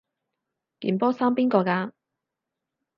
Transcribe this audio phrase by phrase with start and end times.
[0.79, 1.91] 件波衫邊個㗎？